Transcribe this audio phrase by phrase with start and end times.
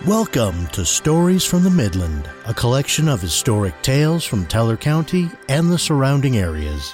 [0.00, 5.70] Welcome to Stories from the Midland, a collection of historic tales from Teller County and
[5.70, 6.92] the surrounding areas.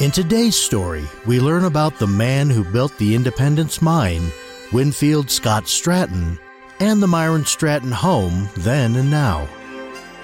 [0.00, 4.30] In today's story, we learn about the man who built the Independence Mine,
[4.70, 6.38] Winfield Scott Stratton,
[6.78, 9.48] and the Myron Stratton home then and now.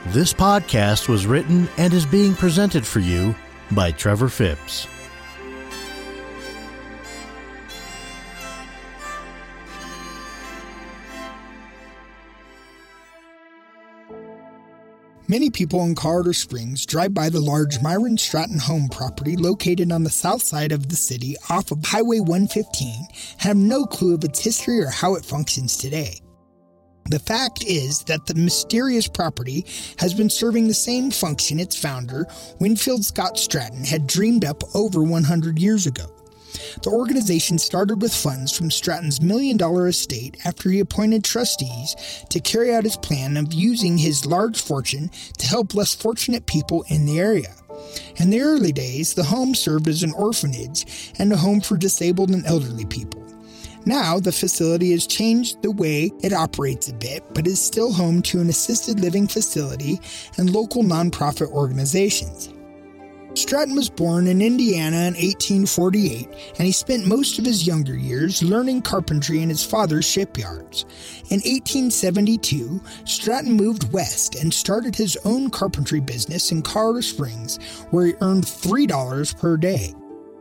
[0.08, 3.34] This podcast was written and is being presented for you
[3.70, 4.86] by Trevor Phipps.
[15.32, 20.04] Many people in Colorado Springs drive by the large Myron Stratton home property located on
[20.04, 24.24] the south side of the city off of Highway 115 and have no clue of
[24.24, 26.20] its history or how it functions today.
[27.06, 29.64] The fact is that the mysterious property
[29.98, 32.26] has been serving the same function its founder,
[32.60, 36.21] Winfield Scott Stratton, had dreamed up over 100 years ago.
[36.82, 41.96] The organization started with funds from Stratton's million dollar estate after he appointed trustees
[42.30, 46.84] to carry out his plan of using his large fortune to help less fortunate people
[46.88, 47.54] in the area.
[48.16, 52.30] In the early days, the home served as an orphanage and a home for disabled
[52.30, 53.22] and elderly people.
[53.84, 58.22] Now, the facility has changed the way it operates a bit, but is still home
[58.22, 59.98] to an assisted living facility
[60.38, 62.52] and local nonprofit organizations.
[63.34, 68.42] Stratton was born in Indiana in 1848, and he spent most of his younger years
[68.42, 70.82] learning carpentry in his father's shipyards.
[71.30, 77.58] In 1872, Stratton moved west and started his own carpentry business in Colorado Springs,
[77.90, 79.94] where he earned $3 per day.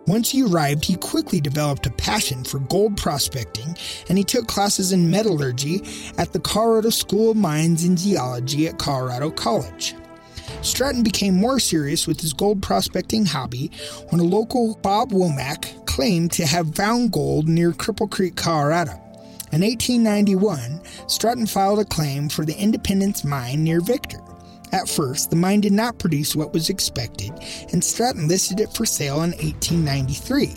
[0.07, 3.77] Once he arrived, he quickly developed a passion for gold prospecting,
[4.09, 5.81] and he took classes in metallurgy
[6.17, 9.95] at the Colorado School of Mines and Geology at Colorado College.
[10.61, 13.71] Stratton became more serious with his gold prospecting hobby
[14.09, 18.91] when a local Bob Womack claimed to have found gold near Cripple Creek, Colorado.
[19.51, 24.19] In 1891, Stratton filed a claim for the Independence Mine near Victor.
[24.71, 27.31] At first, the mine did not produce what was expected,
[27.73, 30.53] and Stratton listed it for sale in 1893.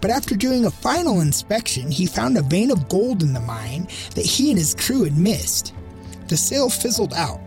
[0.00, 3.88] But after doing a final inspection, he found a vein of gold in the mine
[4.14, 5.72] that he and his crew had missed.
[6.28, 7.40] The sale fizzled out,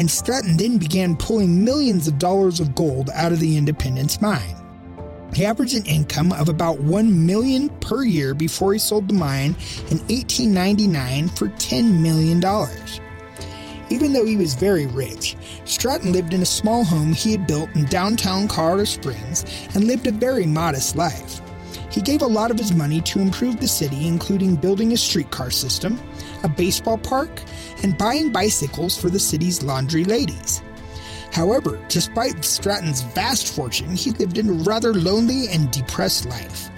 [0.00, 4.56] and Stratton then began pulling millions of dollars of gold out of the Independence mine.
[5.34, 9.54] He averaged an income of about 1 million per year before he sold the mine
[9.90, 12.98] in 1899 for 10 million dollars.
[13.90, 17.68] Even though he was very rich, Stratton lived in a small home he had built
[17.74, 19.44] in downtown Colorado Springs
[19.74, 21.42] and lived a very modest life.
[21.90, 25.50] He gave a lot of his money to improve the city, including building a streetcar
[25.50, 26.00] system,
[26.42, 27.42] a baseball park,
[27.82, 30.62] and buying bicycles for the city's laundry ladies.
[31.32, 36.70] However, despite Stratton's vast fortune, he lived in a rather lonely and depressed life.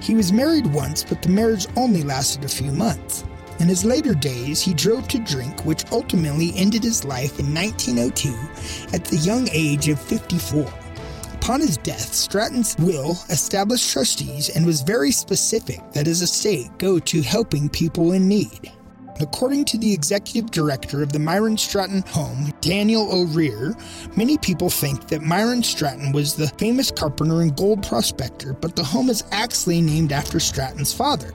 [0.00, 3.24] He was married once, but the marriage only lasted a few months.
[3.60, 8.34] In his later days, he drove to drink, which ultimately ended his life in 1902
[8.94, 10.72] at the young age of 54.
[11.34, 16.98] Upon his death, Stratton's will established trustees and was very specific that his estate go
[17.00, 18.72] to helping people in need.
[19.20, 23.76] According to the executive director of the Myron Stratton home, Daniel O'Rear,
[24.16, 28.84] many people think that Myron Stratton was the famous carpenter and gold prospector, but the
[28.84, 31.32] home is actually named after Stratton's father.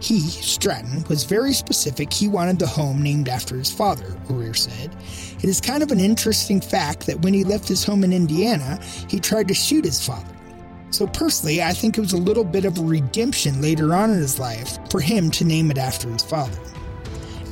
[0.00, 4.96] He, Stratton, was very specific he wanted the home named after his father, O'Rear said.
[5.42, 8.80] It is kind of an interesting fact that when he left his home in Indiana,
[9.08, 10.37] he tried to shoot his father.
[10.90, 14.18] So, personally, I think it was a little bit of a redemption later on in
[14.18, 16.58] his life for him to name it after his father.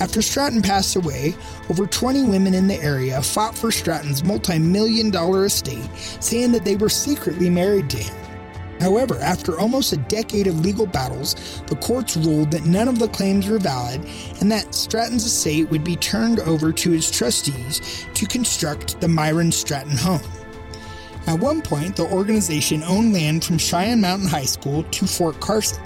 [0.00, 1.34] After Stratton passed away,
[1.70, 5.88] over 20 women in the area fought for Stratton's multi million dollar estate,
[6.20, 8.14] saying that they were secretly married to him.
[8.80, 13.08] However, after almost a decade of legal battles, the courts ruled that none of the
[13.08, 14.04] claims were valid
[14.40, 19.50] and that Stratton's estate would be turned over to his trustees to construct the Myron
[19.50, 20.20] Stratton home.
[21.26, 25.82] At one point, the organization owned land from Cheyenne Mountain High School to Fort Carson.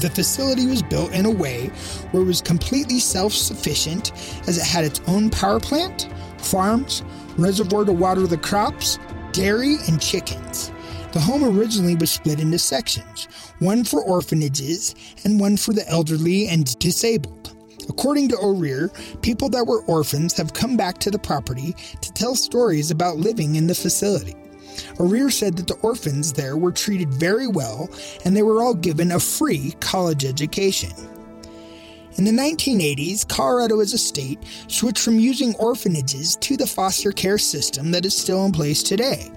[0.00, 1.68] The facility was built in a way
[2.10, 4.10] where it was completely self sufficient
[4.48, 6.08] as it had its own power plant,
[6.38, 7.04] farms,
[7.38, 8.98] reservoir to water the crops,
[9.30, 10.72] dairy, and chickens.
[11.12, 13.28] The home originally was split into sections
[13.60, 17.54] one for orphanages and one for the elderly and disabled.
[17.88, 18.88] According to O'Rear,
[19.20, 23.54] people that were orphans have come back to the property to tell stories about living
[23.54, 24.34] in the facility.
[25.00, 27.88] O'Rear said that the orphans there were treated very well
[28.24, 30.92] and they were all given a free college education.
[32.18, 34.38] In the 1980s, Colorado as a state
[34.68, 39.30] switched from using orphanages to the foster care system that is still in place today.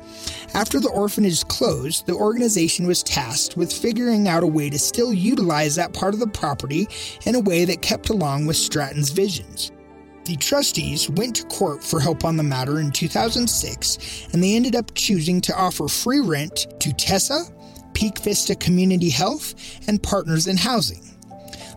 [0.54, 5.14] After the orphanage closed, the organization was tasked with figuring out a way to still
[5.14, 6.88] utilize that part of the property
[7.26, 9.72] in a way that kept along with Stratton's visions.
[10.26, 14.76] The trustees went to court for help on the matter in 2006, and they ended
[14.76, 17.44] up choosing to offer free rent to Tessa,
[17.94, 19.54] Peak Vista Community Health,
[19.88, 21.04] and Partners in Housing.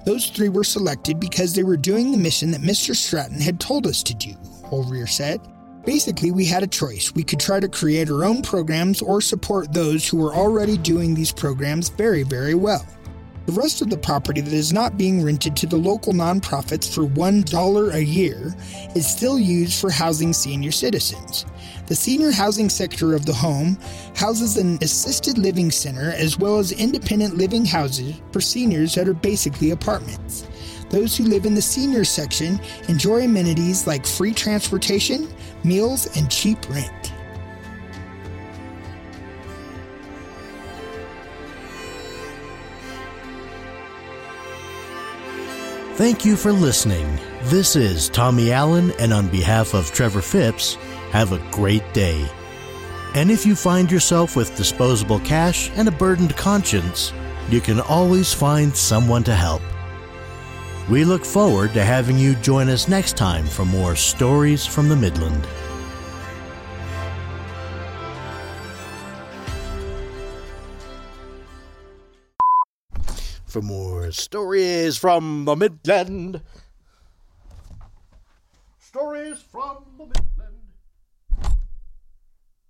[0.06, 2.97] Those three were selected because they were doing the mission that Mr.
[2.97, 4.35] Stratton had told us to do,
[4.73, 5.43] O'Rear said.
[5.85, 7.15] Basically, we had a choice.
[7.15, 11.15] We could try to create our own programs or support those who were already doing
[11.15, 12.87] these programs very, very well.
[13.49, 17.05] The rest of the property that is not being rented to the local nonprofits for
[17.05, 18.55] $1 a year
[18.95, 21.47] is still used for housing senior citizens.
[21.87, 23.79] The senior housing sector of the home
[24.15, 29.15] houses an assisted living center as well as independent living houses for seniors that are
[29.15, 30.47] basically apartments.
[30.91, 35.27] Those who live in the senior section enjoy amenities like free transportation,
[35.65, 37.07] meals, and cheap rent.
[45.99, 47.19] Thank you for listening.
[47.47, 50.75] This is Tommy Allen, and on behalf of Trevor Phipps,
[51.11, 52.25] have a great day.
[53.17, 57.12] And if you find yourself with disposable cash and a burdened conscience,
[57.50, 59.61] you can always find someone to help.
[60.89, 64.95] We look forward to having you join us next time for more stories from the
[64.95, 65.49] Midland.
[73.49, 76.43] For more stories from the Midland.
[78.79, 80.38] Stories from the Midland.